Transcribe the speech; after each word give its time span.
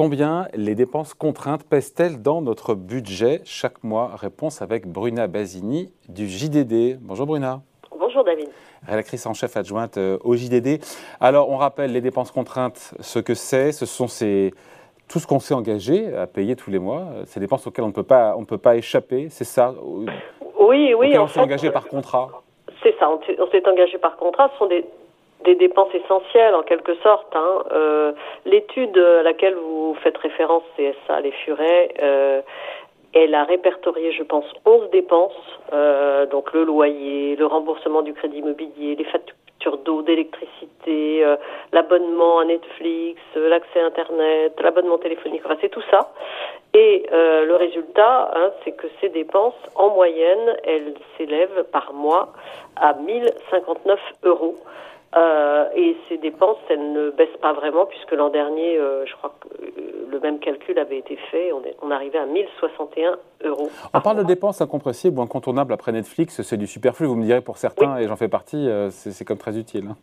Combien 0.00 0.48
les 0.54 0.74
dépenses 0.74 1.12
contraintes 1.12 1.62
pèsent-elles 1.62 2.22
dans 2.22 2.40
notre 2.40 2.74
budget 2.74 3.42
chaque 3.44 3.84
mois 3.84 4.12
Réponse 4.16 4.62
avec 4.62 4.86
Bruna 4.86 5.26
Basini 5.26 5.92
du 6.08 6.26
JDD. 6.26 6.98
Bonjour 7.02 7.26
Bruna. 7.26 7.60
Bonjour 7.98 8.24
David. 8.24 8.48
Rédactrice 8.88 9.26
en 9.26 9.34
chef 9.34 9.58
adjointe 9.58 9.98
euh, 9.98 10.16
au 10.24 10.36
JDD. 10.36 10.82
Alors 11.20 11.50
on 11.50 11.58
rappelle 11.58 11.92
les 11.92 12.00
dépenses 12.00 12.30
contraintes, 12.30 12.94
ce 13.00 13.18
que 13.18 13.34
c'est, 13.34 13.72
ce 13.72 13.84
sont 13.84 14.08
ces, 14.08 14.54
tout 15.06 15.18
ce 15.18 15.26
qu'on 15.26 15.38
s'est 15.38 15.52
engagé 15.52 16.16
à 16.16 16.26
payer 16.26 16.56
tous 16.56 16.70
les 16.70 16.78
mois, 16.78 17.08
ces 17.26 17.38
dépenses 17.38 17.66
auxquelles 17.66 17.84
on 17.84 17.88
ne 17.88 17.92
peut 17.92 18.02
pas, 18.02 18.34
on 18.38 18.40
ne 18.40 18.46
peut 18.46 18.56
pas 18.56 18.76
échapper, 18.76 19.28
c'est 19.28 19.44
ça 19.44 19.74
Oui, 20.58 20.94
oui. 20.94 21.18
on 21.18 21.28
s'est 21.28 21.40
engagé 21.40 21.70
par 21.70 21.86
contrat. 21.86 22.42
C'est 22.82 22.98
ça, 22.98 23.10
on 23.10 23.20
s'est 23.50 23.68
engagé 23.68 23.98
par 23.98 24.16
contrat. 24.16 24.48
Ce 24.54 24.56
sont 24.60 24.66
des, 24.66 24.82
des 25.44 25.54
dépenses 25.54 25.94
essentielles 25.94 26.54
en 26.54 26.62
quelque 26.62 26.94
sorte. 26.96 27.34
Hein. 27.34 27.64
Euh, 27.72 28.12
L'étude 28.44 28.96
à 28.98 29.22
laquelle 29.22 29.54
vous 29.54 29.94
faites 30.02 30.16
référence, 30.18 30.62
CSA, 30.76 31.20
les 31.20 31.32
furets, 31.32 31.94
euh, 32.02 32.40
elle 33.12 33.34
a 33.34 33.44
répertorié, 33.44 34.12
je 34.12 34.22
pense, 34.22 34.44
11 34.64 34.90
dépenses, 34.90 35.32
euh, 35.72 36.26
donc 36.26 36.52
le 36.52 36.64
loyer, 36.64 37.36
le 37.36 37.46
remboursement 37.46 38.02
du 38.02 38.14
crédit 38.14 38.38
immobilier, 38.38 38.94
les 38.94 39.04
factures 39.04 39.78
d'eau, 39.84 40.02
d'électricité, 40.02 41.24
euh, 41.24 41.36
l'abonnement 41.72 42.38
à 42.38 42.44
Netflix, 42.44 43.20
l'accès 43.34 43.80
Internet, 43.80 44.54
l'abonnement 44.62 44.98
téléphonique, 44.98 45.42
enfin 45.44 45.56
c'est 45.60 45.68
tout 45.68 45.82
ça. 45.90 46.12
Et 46.72 47.04
euh, 47.12 47.44
le 47.46 47.56
résultat, 47.56 48.30
hein, 48.34 48.50
c'est 48.64 48.72
que 48.72 48.86
ces 49.00 49.08
dépenses, 49.08 49.58
en 49.74 49.88
moyenne, 49.90 50.56
elles 50.62 50.94
s'élèvent 51.18 51.64
par 51.72 51.92
mois 51.92 52.32
à 52.76 52.94
1059 52.94 53.98
euros. 54.22 54.54
Euh, 55.16 55.64
et 55.74 55.96
ces 56.08 56.18
dépenses, 56.18 56.58
elles 56.68 56.92
ne 56.92 57.10
baissent 57.10 57.28
pas 57.42 57.52
vraiment 57.52 57.84
puisque 57.86 58.12
l'an 58.12 58.28
dernier, 58.28 58.78
euh, 58.78 59.04
je 59.06 59.16
crois 59.16 59.34
que 59.40 59.48
euh, 59.48 60.06
le 60.08 60.20
même 60.20 60.38
calcul 60.38 60.78
avait 60.78 60.98
été 60.98 61.16
fait. 61.32 61.52
On, 61.52 61.64
est, 61.64 61.76
on 61.82 61.90
arrivait 61.90 62.18
à 62.18 62.26
1061 62.26 63.18
euros. 63.44 63.70
On 63.92 64.00
parle 64.00 64.18
de 64.18 64.22
dépenses 64.22 64.60
incompressibles 64.60 65.18
ou 65.18 65.22
incontournables 65.22 65.72
après 65.72 65.90
Netflix, 65.90 66.42
c'est 66.42 66.56
du 66.56 66.68
superflu. 66.68 67.06
Vous 67.06 67.16
me 67.16 67.24
direz 67.24 67.40
pour 67.40 67.58
certains, 67.58 67.98
et 67.98 68.06
j'en 68.06 68.14
fais 68.14 68.28
partie, 68.28 68.68
c'est 68.90 69.24
comme 69.24 69.38
très 69.38 69.58
utile. 69.58 69.88
Hein. 69.90 69.96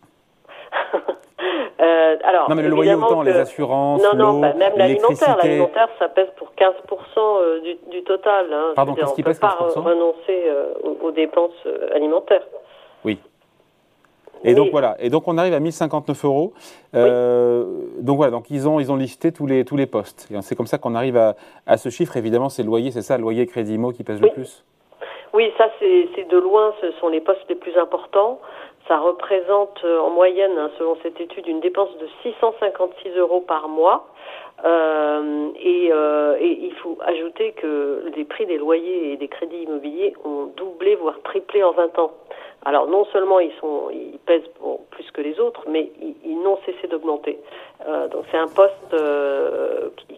alors, 2.25 2.49
non, 2.49 2.55
mais 2.55 2.63
le 2.63 2.69
loyer 2.69 2.95
autant, 2.95 3.21
les 3.21 3.37
assurances, 3.37 4.03
non, 4.03 4.13
non, 4.13 4.41
bah, 4.41 4.53
même 4.55 4.73
l'alimentaire. 4.75 5.37
L'alimentaire, 5.41 5.87
ça 5.99 6.09
pèse 6.09 6.27
pour 6.35 6.51
15% 6.57 7.61
du, 7.63 7.77
du, 7.91 8.03
total. 8.03 8.51
Hein. 8.51 8.73
Pardon, 8.75 8.93
qu'est-ce 8.93 9.13
qui 9.13 9.23
pèse 9.23 9.39
15% 9.39 9.55
On 9.59 9.63
ne 9.63 9.69
peut 9.69 9.81
pas 9.81 9.89
renoncer 9.89 10.51
aux, 10.83 10.97
aux 11.07 11.11
dépenses 11.11 11.65
alimentaires. 11.93 12.45
Oui. 13.05 13.19
Et 14.43 14.53
donc 14.53 14.71
voilà, 14.71 14.95
et 14.99 15.09
donc 15.09 15.27
on 15.27 15.37
arrive 15.37 15.53
à 15.53 15.59
1059 15.59 16.25
euros. 16.25 16.53
Euh, 16.95 17.65
donc 17.99 18.17
voilà, 18.17 18.31
donc 18.31 18.49
ils 18.49 18.67
ont 18.67 18.79
ils 18.79 18.91
ont 18.91 18.95
listé 18.95 19.31
tous 19.31 19.45
les 19.45 19.65
tous 19.65 19.77
les 19.77 19.85
postes. 19.85 20.29
C'est 20.41 20.55
comme 20.55 20.67
ça 20.67 20.77
qu'on 20.77 20.95
arrive 20.95 21.17
à, 21.17 21.35
à, 21.65 21.77
ce 21.77 21.89
chiffre. 21.89 22.17
Évidemment, 22.17 22.49
c'est 22.49 22.63
le 22.63 22.67
loyer, 22.67 22.91
c'est 22.91 23.01
ça, 23.01 23.17
le 23.17 23.23
loyer 23.23 23.45
crédit 23.45 23.77
qui 23.95 24.03
pèse 24.03 24.21
le 24.21 24.29
plus? 24.29 24.63
Oui, 25.33 25.51
ça 25.57 25.67
c'est 25.79 26.27
de 26.29 26.37
loin, 26.37 26.73
ce 26.81 26.91
sont 26.93 27.09
les 27.09 27.21
postes 27.21 27.45
les 27.49 27.55
plus 27.55 27.77
importants. 27.77 28.39
Ça 28.87 28.97
représente 28.99 29.83
euh, 29.83 29.99
en 29.99 30.09
moyenne, 30.09 30.57
hein, 30.57 30.71
selon 30.77 30.95
cette 31.03 31.19
étude, 31.19 31.45
une 31.47 31.59
dépense 31.59 31.89
de 31.97 32.07
656 32.23 33.17
euros 33.17 33.41
par 33.41 33.67
mois. 33.67 34.07
Euh, 34.63 35.49
et, 35.59 35.89
euh, 35.91 36.37
et, 36.39 36.57
il 36.61 36.73
faut 36.75 36.97
ajouter 37.01 37.51
que 37.51 38.09
les 38.15 38.23
prix 38.23 38.45
des 38.45 38.57
loyers 38.57 39.11
et 39.11 39.17
des 39.17 39.27
crédits 39.27 39.63
immobiliers 39.63 40.13
ont 40.23 40.45
doublé, 40.55 40.95
voire 40.95 41.19
triplé 41.23 41.63
en 41.63 41.71
20 41.71 41.99
ans. 41.99 42.11
Alors 42.65 42.87
non 42.87 43.05
seulement 43.05 43.39
ils 43.39 43.51
sont, 43.59 43.89
ils 43.91 44.19
pèsent 44.25 44.49
plus 44.89 45.09
que 45.11 45.21
les 45.21 45.39
autres, 45.39 45.63
mais 45.69 45.91
ils, 46.25 46.41
n'ont 46.41 46.57
cessé 46.65 46.87
d'augmenter. 46.87 47.39
Donc 48.11 48.25
c'est 48.31 48.37
un 48.37 48.47
poste 48.47 48.95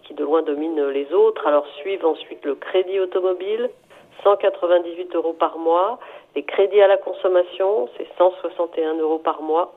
qui, 0.04 0.14
de 0.14 0.24
loin 0.24 0.42
domine 0.42 0.88
les 0.88 1.14
autres. 1.14 1.46
Alors 1.46 1.68
suivent 1.82 2.06
ensuite 2.06 2.44
le 2.46 2.56
crédit 2.56 3.00
automobile, 3.00 3.70
198 4.24 5.16
euros 5.16 5.34
par 5.34 5.58
mois. 5.58 6.00
Les 6.36 6.44
crédits 6.44 6.82
à 6.82 6.88
la 6.88 6.98
consommation, 6.98 7.90
c'est 7.98 8.08
161 8.18 8.96
euros 8.96 9.20
par 9.20 9.42
mois. 9.42 9.74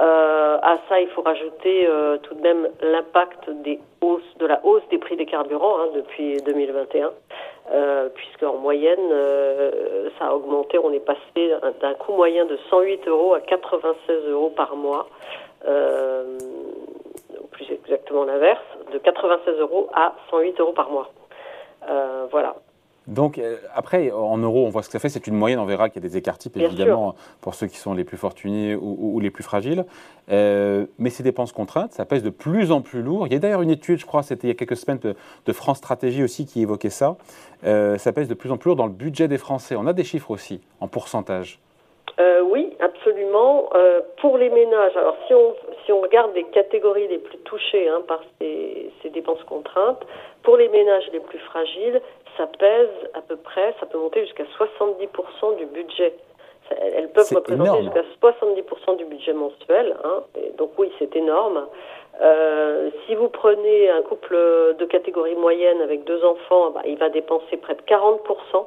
Euh, 0.00 0.58
à 0.62 0.78
ça, 0.88 1.00
il 1.00 1.08
faut 1.08 1.22
rajouter 1.22 1.86
euh, 1.86 2.16
tout 2.18 2.34
de 2.34 2.40
même 2.40 2.68
l'impact 2.80 3.50
des 3.62 3.78
hausses, 4.00 4.36
de 4.38 4.46
la 4.46 4.64
hausse 4.64 4.82
des 4.90 4.98
prix 4.98 5.16
des 5.16 5.26
carburants 5.26 5.78
hein, 5.78 5.88
depuis 5.94 6.38
2021, 6.42 7.10
euh, 7.72 8.08
puisque 8.14 8.42
en 8.42 8.56
moyenne, 8.56 8.98
euh, 9.12 10.08
ça 10.18 10.28
a 10.28 10.34
augmenté. 10.34 10.78
On 10.78 10.92
est 10.92 11.04
passé 11.04 11.54
d'un 11.80 11.94
coût 11.94 12.14
moyen 12.14 12.46
de 12.46 12.58
108 12.70 13.06
euros 13.06 13.34
à 13.34 13.40
96 13.40 14.26
euros 14.28 14.50
par 14.50 14.74
mois, 14.76 15.08
plus 17.52 17.70
exactement 17.70 18.24
l'inverse, 18.24 18.64
de 18.92 18.98
96 18.98 19.60
euros 19.60 19.88
à 19.94 20.14
108 20.30 20.58
euros 20.58 20.72
par 20.72 20.90
mois. 20.90 21.10
voilà. 22.30 22.56
Donc 23.08 23.38
euh, 23.38 23.56
après, 23.74 24.10
en 24.12 24.38
euros, 24.38 24.66
on 24.66 24.70
voit 24.70 24.82
ce 24.82 24.88
que 24.88 24.92
ça 24.92 24.98
fait. 24.98 25.08
C'est 25.08 25.26
une 25.26 25.34
moyenne. 25.34 25.58
On 25.58 25.64
verra 25.64 25.88
qu'il 25.88 26.02
y 26.02 26.06
a 26.06 26.08
des 26.08 26.16
écarts 26.16 26.38
types, 26.38 26.56
évidemment, 26.56 27.14
pour 27.40 27.54
ceux 27.54 27.66
qui 27.66 27.76
sont 27.76 27.94
les 27.94 28.04
plus 28.04 28.16
fortunés 28.16 28.74
ou, 28.74 29.18
les 29.20 29.30
plus 29.30 29.42
fragiles. 29.42 29.84
Euh, 30.30 30.86
mais 30.98 31.10
ces 31.10 31.22
dépenses 31.22 31.52
contraintes, 31.52 31.92
ça 31.92 32.04
pèse 32.04 32.22
de 32.22 32.30
plus 32.30 32.70
en 32.70 32.80
plus 32.80 33.02
lourd. 33.02 33.26
Il 33.26 33.32
y 33.32 33.36
a 33.36 33.38
d'ailleurs 33.38 33.62
une 33.62 33.70
étude, 33.70 33.98
je 33.98 34.06
crois, 34.06 34.22
c'était 34.22 34.46
il 34.46 34.50
y 34.50 34.52
a 34.52 34.54
quelques 34.54 34.76
semaines, 34.76 35.00
de, 35.00 35.52
France 35.52 35.78
Stratégie 35.78 36.22
aussi 36.22 36.46
qui 36.46 36.62
évoquait 36.62 36.90
ça. 36.90 37.16
Euh, 37.64 37.98
ça 37.98 38.12
pèse 38.12 38.28
de 38.28 38.34
plus 38.34 38.50
en 38.50 38.56
plus 38.56 38.68
lourd 38.68 38.76
dans 38.76 38.86
le 38.86 38.92
budget 38.92 39.28
des 39.28 39.38
Français. 39.38 39.74
On 39.76 39.86
a 39.86 39.92
des 39.92 40.04
chiffres 40.04 40.30
aussi, 40.30 40.60
en 40.80 40.88
pourcentage. 40.88 41.58
oui, 42.50 42.68
absolument. 42.80 43.01
Pour 44.20 44.38
les 44.38 44.50
ménages, 44.50 44.96
alors 44.96 45.16
si 45.26 45.34
on, 45.34 45.54
si 45.84 45.92
on 45.92 46.00
regarde 46.00 46.34
les 46.34 46.44
catégories 46.44 47.08
les 47.08 47.18
plus 47.18 47.38
touchées 47.38 47.88
hein, 47.88 48.02
par 48.06 48.20
ces, 48.38 48.90
ces 49.02 49.10
dépenses 49.10 49.42
contraintes, 49.44 50.04
pour 50.42 50.56
les 50.56 50.68
ménages 50.68 51.08
les 51.12 51.20
plus 51.20 51.38
fragiles, 51.38 52.00
ça 52.36 52.46
pèse 52.46 52.88
à 53.14 53.20
peu 53.20 53.36
près, 53.36 53.74
ça 53.80 53.86
peut 53.86 53.98
monter 53.98 54.20
jusqu'à 54.22 54.44
70% 54.44 55.56
du 55.56 55.66
budget. 55.66 56.14
elles 56.70 57.10
peuvent 57.10 57.30
représenter 57.34 57.82
jusqu'à 57.82 58.04
70% 58.22 58.96
du 58.96 59.04
budget 59.04 59.32
mensuel. 59.32 59.96
Hein, 60.04 60.22
donc 60.58 60.70
oui, 60.78 60.90
c'est 60.98 61.14
énorme. 61.16 61.66
Euh, 62.20 62.90
si 63.06 63.14
vous 63.14 63.28
prenez 63.28 63.90
un 63.90 64.02
couple 64.02 64.36
de 64.78 64.84
catégorie 64.84 65.34
moyenne 65.34 65.80
avec 65.80 66.04
deux 66.04 66.22
enfants, 66.24 66.70
bah, 66.70 66.82
il 66.86 66.98
va 66.98 67.08
dépenser 67.08 67.56
près 67.56 67.74
de 67.74 67.82
40% 67.82 68.66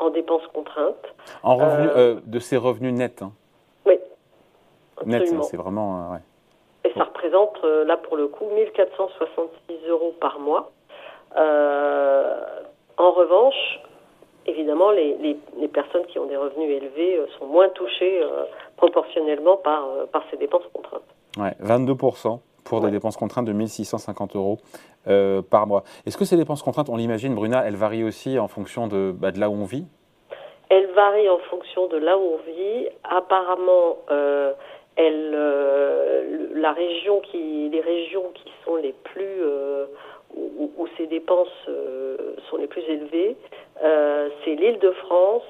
en 0.00 0.10
dépenses 0.10 0.46
contraintes. 0.52 1.14
En 1.42 1.60
euh, 1.60 1.64
euh, 1.96 2.20
de 2.24 2.38
ses 2.38 2.56
revenus 2.56 2.92
nets 2.92 3.22
hein. 3.22 3.32
Net, 5.06 5.28
c'est 5.42 5.56
vraiment... 5.56 6.18
Et 6.84 6.92
ça 6.94 7.04
représente, 7.04 7.62
là 7.62 7.96
pour 7.96 8.16
le 8.16 8.28
coup, 8.28 8.46
1466 8.54 9.88
euros 9.88 10.14
par 10.18 10.40
mois. 10.40 10.70
Euh, 11.36 12.60
en 12.96 13.12
revanche, 13.12 13.80
évidemment, 14.46 14.90
les, 14.90 15.38
personnes 15.72 16.04
qui 16.06 16.18
ont 16.18 16.26
des 16.26 16.36
revenus 16.36 16.70
élevés 16.70 17.16
euh, 17.16 17.26
sont 17.38 17.46
moins 17.46 17.68
touchées 17.70 18.22
euh, 18.22 18.44
proportionnellement 18.76 19.56
par, 19.56 19.84
euh, 19.86 20.06
par 20.06 20.22
ces 20.30 20.36
dépenses 20.36 20.64
contraintes. 20.72 21.02
Ouais, 21.38 21.54
22% 21.62 22.40
pour 22.64 22.80
des 22.80 22.90
dépenses 22.90 23.16
contraintes 23.16 23.46
de 23.46 23.52
1650 23.52 24.36
euros 24.36 24.58
par 25.50 25.66
mois. 25.66 25.82
Est-ce 26.06 26.16
que 26.16 26.24
ces 26.24 26.36
dépenses 26.36 26.62
contraintes, 26.62 26.88
on 26.88 26.96
l'imagine, 26.96 27.34
Bruna, 27.34 27.66
elles 27.66 27.76
varient 27.76 28.04
aussi 28.04 28.38
en 28.38 28.48
fonction 28.48 28.86
de, 28.86 29.12
bah, 29.16 29.32
de 29.32 29.40
là 29.40 29.48
où 29.48 29.54
on 29.54 29.64
vit? 29.64 29.86
Elles 30.68 30.88
varient 30.94 31.30
en 31.30 31.38
fonction 31.38 31.88
de 31.88 31.96
là 31.96 32.16
où 32.18 32.20
on 32.20 32.36
vit. 32.46 32.86
Apparemment, 33.02 33.96
elle, 35.06 36.60
la 36.60 36.72
région 36.72 37.20
qui, 37.20 37.68
les 37.70 37.80
régions 37.80 38.30
qui 38.34 38.50
sont 38.64 38.76
les 38.76 38.94
plus 39.04 39.42
où, 40.36 40.88
ces 40.96 41.06
dépenses 41.06 41.48
euh, 41.68 42.36
sont 42.48 42.56
les 42.56 42.66
plus 42.66 42.82
élevées, 42.82 43.36
euh, 43.82 44.28
c'est 44.44 44.54
l'île 44.54 44.78
de 44.78 44.90
France, 44.92 45.42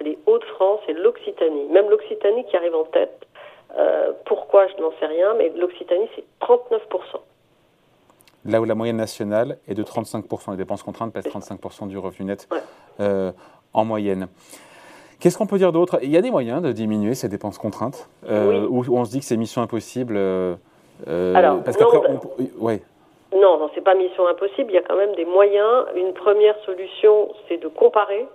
les 0.00 0.18
Hauts-de-France 0.26 0.80
et 0.88 0.92
l'Occitanie. 0.92 1.66
Même 1.70 1.88
l'Occitanie 1.88 2.44
qui 2.46 2.56
arrive 2.56 2.74
en 2.74 2.84
tête. 2.84 3.26
Euh, 3.76 4.12
pourquoi, 4.24 4.66
je 4.68 4.82
n'en 4.82 4.92
sais 4.98 5.06
rien, 5.06 5.34
mais 5.34 5.50
l'Occitanie, 5.50 6.08
c'est 6.14 6.24
39%. 6.40 6.80
Là 8.46 8.60
où 8.60 8.64
la 8.64 8.74
moyenne 8.74 8.96
nationale 8.96 9.58
est 9.66 9.74
de 9.74 9.82
35%. 9.82 10.52
Les 10.52 10.56
dépenses 10.56 10.82
contraintes 10.82 11.12
pèsent 11.12 11.26
35% 11.26 11.88
du 11.88 11.98
revenu 11.98 12.26
net 12.26 12.48
en 13.72 13.84
moyenne. 13.84 14.28
Qu'est-ce 15.20 15.38
qu'on 15.38 15.46
peut 15.46 15.58
dire 15.58 15.72
d'autre? 15.72 15.98
Il 16.02 16.10
y 16.10 16.16
a 16.16 16.22
des 16.22 16.30
moyens 16.30 16.62
de 16.62 16.72
diminuer 16.72 17.14
ces 17.14 17.28
dépenses 17.28 17.58
contraintes, 17.58 18.08
où, 18.28 18.84
on 18.90 19.04
se 19.04 19.10
dit 19.10 19.20
que 19.20 19.24
c'est 19.24 19.36
mission 19.36 19.62
impossible. 19.62 20.18
Alors, 21.08 21.62
parce 21.62 21.76
qu'après, 21.76 22.00
ouais. 22.58 22.82
Non, 23.34 23.58
non, 23.58 23.70
c'est 23.74 23.82
pas 23.82 23.94
mission 23.94 24.26
impossible. 24.28 24.70
Il 24.70 24.74
y 24.74 24.78
a 24.78 24.82
quand 24.82 24.96
même 24.96 25.14
des 25.14 25.24
moyens. 25.24 25.86
Une 25.96 26.12
première 26.12 26.56
solution, 26.64 27.28
c'est 27.48 27.58
de 27.58 27.68
comparer 27.68 28.26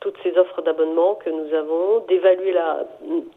toutes 0.00 0.16
ces 0.22 0.36
offres 0.36 0.60
d'abonnement 0.60 1.14
que 1.14 1.30
nous 1.30 1.54
avons, 1.54 2.04
d'évaluer 2.08 2.52
la, 2.52 2.84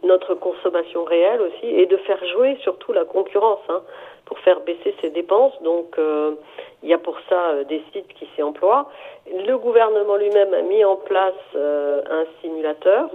notre 0.04 0.36
consommation 0.36 1.06
réelle 1.06 1.42
aussi 1.42 1.66
et 1.66 1.86
de 1.86 1.96
faire 1.98 2.20
jouer 2.34 2.58
surtout 2.62 2.92
la 2.92 3.06
concurrence 3.06 3.62
hein, 3.70 3.82
pour 4.28 4.38
faire 4.40 4.60
baisser 4.62 4.94
ses 5.02 5.10
dépenses. 5.10 5.54
Donc, 5.64 5.98
euh, 5.98 6.36
il 6.84 6.90
y 6.90 6.94
a 6.94 6.98
pour 6.98 7.18
ça 7.30 7.50
euh, 7.50 7.64
des 7.64 7.82
sites 7.92 8.14
qui 8.14 8.28
s'y 8.36 8.44
emploient. 8.44 8.90
Le 9.26 9.58
gouvernement 9.58 10.18
lui-même 10.18 10.54
a 10.54 10.62
mis 10.62 10.84
en 10.84 10.98
place 10.98 11.34
euh, 11.56 12.02
un 12.10 12.26
simulateur 12.42 13.10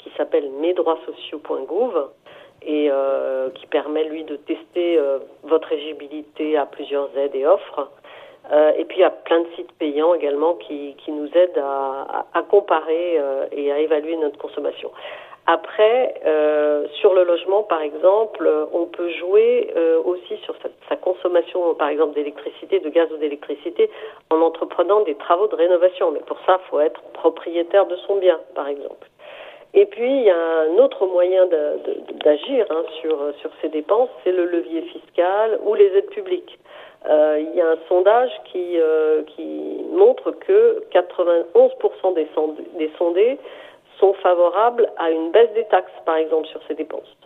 qui 0.00 0.10
s'appelle 0.16 0.50
mesdroitssociaux.gouv 0.60 2.10
et 2.62 2.90
qui 3.54 3.66
permet 3.68 4.04
lui 4.04 4.24
de 4.24 4.36
tester 4.36 5.00
votre 5.44 5.72
éligibilité 5.72 6.56
à 6.56 6.66
plusieurs 6.66 7.08
aides 7.16 7.34
et 7.34 7.46
offres. 7.46 7.88
Et 8.50 8.84
puis 8.84 8.98
il 8.98 9.00
y 9.00 9.04
a 9.04 9.10
plein 9.10 9.40
de 9.40 9.48
sites 9.56 9.72
payants 9.78 10.14
également 10.14 10.54
qui, 10.54 10.94
qui 11.04 11.12
nous 11.12 11.28
aident 11.34 11.58
à, 11.58 12.26
à, 12.32 12.42
comparer 12.42 13.20
et 13.52 13.72
à 13.72 13.78
évaluer 13.78 14.16
notre 14.16 14.38
consommation. 14.38 14.90
Après, 15.50 16.12
euh, 16.26 16.86
sur 17.00 17.14
le 17.14 17.24
logement, 17.24 17.62
par 17.62 17.80
exemple, 17.80 18.46
on 18.70 18.84
peut 18.84 19.08
jouer 19.12 19.72
euh, 19.78 19.98
aussi 20.04 20.36
sur 20.44 20.54
sa, 20.62 20.68
sa, 20.90 20.96
consommation, 20.96 21.74
par 21.74 21.88
exemple, 21.88 22.12
d'électricité, 22.16 22.80
de 22.80 22.90
gaz 22.90 23.10
ou 23.10 23.16
d'électricité, 23.16 23.88
en 24.28 24.42
entreprenant 24.42 25.00
des 25.00 25.14
travaux 25.14 25.48
de 25.48 25.54
rénovation. 25.54 26.10
Mais 26.10 26.20
pour 26.20 26.36
ça, 26.44 26.60
il 26.62 26.68
faut 26.68 26.80
être 26.80 27.00
propriétaire 27.14 27.86
de 27.86 27.96
son 27.96 28.16
bien, 28.16 28.38
par 28.54 28.68
exemple. 28.68 29.08
Et 29.72 29.86
puis, 29.86 30.18
il 30.18 30.24
y 30.24 30.30
a 30.30 30.36
un 30.36 30.76
autre 30.76 31.06
moyen 31.06 31.46
d'agir 31.46 32.66
hein, 32.68 32.82
sur, 33.00 33.16
sur 33.40 33.50
ces 33.62 33.70
dépenses, 33.70 34.10
c'est 34.24 34.32
le 34.32 34.44
levier 34.44 34.82
fiscal 34.82 35.58
ou 35.64 35.72
les 35.72 35.86
aides 35.96 36.10
publiques. 36.10 36.58
Euh, 37.06 37.40
il 37.40 37.56
y 37.56 37.60
a 37.60 37.68
un 37.68 37.78
sondage 37.88 38.30
qui, 38.46 38.78
euh, 38.78 39.22
montre 39.92 40.32
que 40.32 40.84
91% 40.90 42.14
des, 42.14 42.26
des 42.76 42.90
sondés 42.98 43.38
sont 43.98 44.14
favorables 44.14 44.90
à 44.96 45.10
une 45.10 45.30
baisse 45.30 45.52
des 45.54 45.64
taxes, 45.64 45.92
par 46.04 46.16
exemple, 46.16 46.46
sur 46.48 46.60
ces 46.68 46.74
dépenses, 46.74 47.16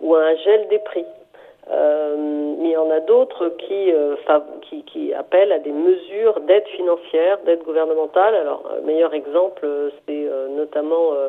ou 0.00 0.14
à 0.14 0.20
un 0.20 0.36
gel 0.36 0.68
des 0.68 0.78
prix. 0.78 1.06
Euh, 1.70 2.54
il 2.60 2.70
y 2.70 2.76
en 2.76 2.90
a 2.90 3.00
d'autres 3.00 3.50
qui, 3.58 3.92
euh, 3.92 4.16
appellent 5.16 5.52
à 5.52 5.58
des 5.58 5.72
mesures 5.72 6.40
d'aide 6.40 6.66
financière, 6.68 7.38
d'aide 7.44 7.62
gouvernementale. 7.64 8.34
Alors, 8.34 8.62
le 8.76 8.82
meilleur 8.82 9.12
exemple, 9.14 9.66
c'est 10.06 10.26
euh, 10.26 10.48
notamment 10.48 11.12
euh, 11.12 11.28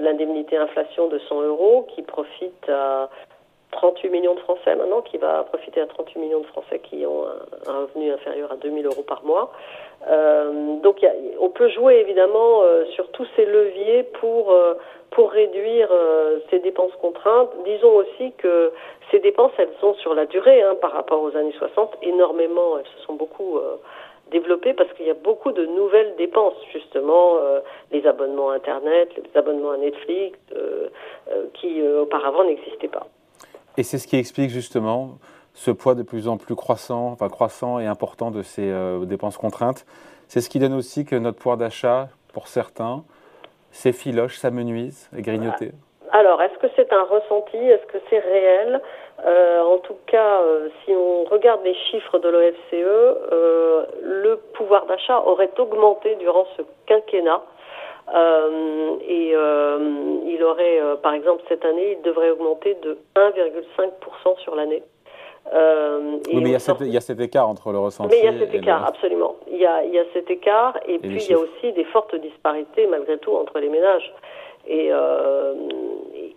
l'indemnité 0.00 0.56
inflation 0.56 1.08
de 1.08 1.18
100 1.18 1.42
euros 1.42 1.86
qui 1.94 2.02
profite 2.02 2.68
à 2.68 3.08
38 3.72 4.10
millions 4.10 4.34
de 4.34 4.40
Français 4.40 4.76
maintenant, 4.76 5.02
qui 5.02 5.18
va 5.18 5.42
profiter 5.44 5.80
à 5.80 5.86
38 5.86 6.20
millions 6.20 6.40
de 6.40 6.46
Français 6.46 6.78
qui 6.78 7.04
ont 7.04 7.24
un, 7.66 7.80
revenu 7.80 8.12
inférieur 8.12 8.52
à 8.52 8.56
2000 8.56 8.86
euros 8.86 9.02
par 9.02 9.24
mois. 9.24 9.50
Euh, 10.08 10.76
donc 10.82 11.00
y 11.02 11.06
a, 11.06 11.12
on 11.40 11.48
peut 11.50 11.68
jouer 11.68 11.96
évidemment 11.96 12.62
euh, 12.62 12.84
sur 12.94 13.08
tous 13.12 13.26
ces 13.36 13.44
leviers 13.44 14.04
pour 14.20 14.52
euh, 14.52 14.74
pour 15.10 15.30
réduire 15.30 15.88
euh, 15.92 16.38
ces 16.50 16.58
dépenses 16.58 16.94
contraintes. 17.00 17.50
Disons 17.64 17.96
aussi 17.96 18.32
que 18.38 18.72
ces 19.10 19.18
dépenses, 19.18 19.52
elles 19.58 19.72
sont 19.80 19.94
sur 19.94 20.14
la 20.14 20.26
durée 20.26 20.62
hein, 20.62 20.74
par 20.80 20.92
rapport 20.92 21.22
aux 21.22 21.36
années 21.36 21.54
60, 21.58 21.98
énormément, 22.02 22.78
elles 22.78 22.98
se 22.98 23.04
sont 23.06 23.14
beaucoup 23.14 23.60
développées 24.30 24.72
parce 24.72 24.90
qu'il 24.94 25.06
y 25.06 25.10
a 25.10 25.14
beaucoup 25.14 25.52
de 25.52 25.66
nouvelles 25.66 26.14
dépenses, 26.16 26.56
justement, 26.72 27.36
les 27.90 28.06
abonnements 28.06 28.50
Internet, 28.52 29.10
les 29.18 29.38
abonnements 29.38 29.72
à 29.72 29.76
Netflix, 29.76 30.38
qui 31.52 31.86
auparavant 31.86 32.44
n'existaient 32.44 32.88
pas. 32.88 33.06
Et 33.78 33.82
c'est 33.82 33.98
ce 33.98 34.06
qui 34.06 34.16
explique 34.16 34.50
justement 34.50 35.18
ce 35.54 35.70
poids 35.70 35.94
de 35.94 36.02
plus 36.02 36.28
en 36.28 36.36
plus 36.36 36.54
croissant, 36.54 37.08
enfin 37.08 37.28
croissant 37.28 37.78
et 37.78 37.86
important 37.86 38.30
de 38.30 38.42
ces 38.42 38.70
euh, 38.70 39.04
dépenses 39.04 39.36
contraintes. 39.36 39.84
C'est 40.28 40.40
ce 40.40 40.48
qui 40.48 40.58
donne 40.58 40.74
aussi 40.74 41.04
que 41.04 41.16
notre 41.16 41.38
pouvoir 41.38 41.56
d'achat, 41.56 42.08
pour 42.32 42.48
certains, 42.48 43.04
s'effiloche, 43.70 44.38
s'amenuise 44.38 45.10
et 45.16 45.22
grignoté. 45.22 45.72
Alors, 46.10 46.40
est-ce 46.42 46.58
que 46.58 46.66
c'est 46.76 46.92
un 46.92 47.04
ressenti? 47.04 47.56
Est-ce 47.56 47.86
que 47.86 47.98
c'est 48.08 48.18
réel? 48.18 48.80
Euh, 49.24 49.62
En 49.62 49.78
tout 49.78 49.96
cas, 50.06 50.40
euh, 50.42 50.68
si 50.84 50.92
on 50.92 51.24
regarde 51.24 51.60
les 51.64 51.74
chiffres 51.90 52.18
de 52.18 52.28
l'OFCE, 52.28 53.92
le 54.02 54.36
pouvoir 54.54 54.86
d'achat 54.86 55.20
aurait 55.20 55.50
augmenté 55.58 56.16
durant 56.16 56.46
ce 56.56 56.62
quinquennat. 56.86 57.42
Euh, 58.08 58.96
et 59.06 59.32
euh, 59.34 59.78
il 60.26 60.42
aurait, 60.42 60.80
euh, 60.80 60.96
par 60.96 61.14
exemple, 61.14 61.42
cette 61.48 61.64
année, 61.64 61.96
il 61.98 62.02
devrait 62.02 62.30
augmenter 62.30 62.76
de 62.82 62.98
1,5% 63.16 64.38
sur 64.38 64.54
l'année. 64.54 64.82
oui, 65.52 66.40
mais 66.40 66.40
il 66.40 66.50
y, 66.50 66.54
a 66.54 66.58
cet, 66.58 66.80
il 66.80 66.92
y, 66.92 66.96
a 66.96 67.00
cet, 67.00 67.20
écart 67.20 67.48
entre 67.48 67.72
le 67.72 67.78
ressenti. 67.78 68.14
Mais 68.14 68.20
il 68.20 68.24
y 68.24 68.36
a 68.36 68.38
cet 68.38 68.54
écart, 68.54 68.86
absolument. 68.86 69.36
Il 69.50 69.58
y, 69.58 69.66
a, 69.66 69.84
il 69.84 69.92
y 69.92 69.98
a 69.98 70.04
cet 70.12 70.30
écart, 70.30 70.78
et, 70.86 70.98
puis 70.98 71.24
il 71.24 71.30
y 71.30 71.34
a 71.34 71.38
aussi 71.38 71.72
des 71.72 71.84
fortes 71.84 72.14
disparités, 72.16 72.86
malgré 72.86 73.18
tout, 73.18 73.34
entre 73.34 73.58
les 73.58 73.68
ménages. 73.68 74.12
Et, 74.66 74.90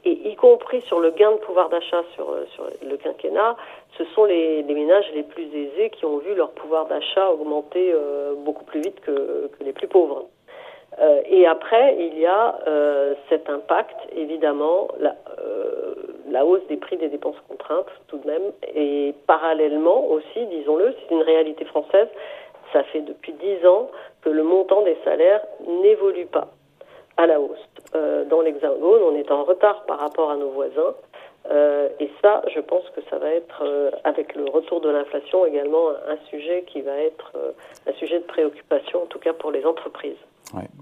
et, 0.06 0.30
y 0.30 0.36
compris 0.36 0.82
sur 0.82 1.00
le 1.00 1.12
gain 1.12 1.32
de 1.32 1.38
pouvoir 1.38 1.70
d'achat 1.70 2.04
sur, 2.16 2.36
sur 2.54 2.66
le 2.88 2.98
quinquennat, 2.98 3.56
ce 3.98 4.04
sont 4.16 4.26
les, 4.26 4.64
les, 4.64 4.74
ménages 4.74 5.06
les 5.14 5.24
plus 5.24 5.46
aisés 5.46 5.92
qui 5.92 6.06
ont 6.06 6.18
vu 6.18 6.34
leur 6.34 6.52
pouvoir 6.52 6.88
d'achat 6.88 7.30
augmenter 7.32 7.94
beaucoup 8.44 8.66
plus 8.66 8.82
vite 8.82 9.00
que, 9.02 9.50
que 9.58 9.64
les 9.64 9.74
plus 9.74 9.88
pauvres. 9.88 10.26
Euh, 11.00 11.22
et 11.26 11.46
après, 11.46 11.98
il 12.00 12.18
y 12.20 12.26
a 12.26 12.58
euh, 12.68 13.16
cet 13.30 13.50
impact, 13.50 13.96
évidemment, 14.16 14.88
la, 15.00 15.16
euh, 15.40 15.96
la, 16.30 16.46
hausse 16.46 16.66
des 16.68 16.78
prix 16.78 16.98
des 16.98 17.10
dépenses 17.10 17.40
contraintes, 17.50 17.90
tout 18.08 18.18
de 18.18 18.28
même, 18.28 18.52
et 18.74 19.14
parallèlement 19.28 20.06
aussi, 20.08 20.46
disons-le, 20.46 20.94
c'est 20.94 21.14
une 21.14 21.22
réalité 21.22 21.66
française, 21.66 22.08
ça 22.72 22.84
fait 22.84 23.02
depuis 23.02 23.34
dix 23.34 23.66
ans 23.68 23.90
que 24.22 24.30
le 24.30 24.44
montant 24.44 24.84
des 24.84 24.98
salaires 25.04 25.42
n'évolue 25.82 26.28
pas 26.28 26.48
à 27.18 27.28
la 27.28 27.40
hausse. 27.40 27.66
dans 28.30 28.42
l'Hexagone, 28.42 29.02
on 29.04 29.16
est 29.16 29.32
en 29.32 29.44
retard 29.44 29.84
par 29.86 30.00
rapport 30.00 30.32
à 30.32 30.36
nos 30.36 30.50
voisins. 30.50 30.96
et 32.00 32.10
ça, 32.22 32.42
je 32.54 32.60
pense 32.60 32.84
que 32.90 33.02
ça 33.10 33.18
va 33.18 33.30
être, 33.30 33.64
avec 34.04 34.36
le 34.36 34.44
retour 34.50 34.82
de 34.82 34.90
l'inflation, 34.90 35.46
également 35.46 35.90
un 36.10 36.18
sujet 36.30 36.64
qui 36.68 36.82
va 36.82 36.98
être 36.98 37.32
un 37.88 37.94
sujet 37.94 38.20
de 38.20 38.26
préoccupation, 38.26 39.04
en 39.04 39.06
tout 39.06 39.20
cas 39.20 39.32
pour 39.32 39.52
les 39.52 39.66
entreprises. 39.66 40.18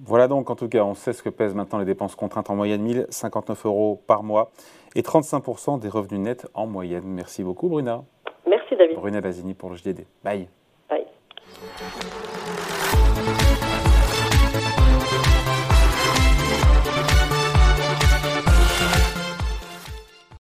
Voilà 0.06 0.28
donc, 0.28 0.50
en 0.50 0.56
tout 0.56 0.68
cas, 0.68 0.84
on 0.84 0.94
sait 0.94 1.14
ce 1.14 1.24
que 1.24 1.30
pèsent 1.30 1.56
maintenant 1.56 1.80
les 1.80 1.86
dépenses 1.86 2.16
contraintes 2.16 2.50
en 2.50 2.56
moyenne 2.56 2.82
1059 2.82 3.66
euros 3.66 4.02
par 4.08 4.24
mois 4.24 4.52
et 4.96 5.02
35% 5.02 5.80
des 5.80 5.90
revenus 5.90 6.20
nets 6.20 6.48
en 6.54 6.68
moyenne. 6.68 7.06
Merci 7.06 7.44
beaucoup, 7.44 7.70
Bruna. 7.70 8.04
Merci, 8.48 8.76
David. 8.76 8.96
Bruna 8.98 9.22
Basini 9.22 9.54
pour 9.54 9.70
le 9.70 9.76
JDD. 9.76 10.06
Bye. 10.24 10.48